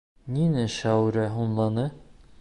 [0.37, 1.87] Ниңә Шәүрә һуңланы?